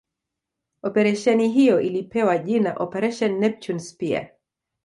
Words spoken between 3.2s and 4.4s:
Neptune Spear